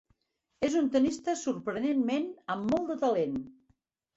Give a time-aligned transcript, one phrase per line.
[0.67, 3.37] És un tenista sorprenentment amb molt de talent.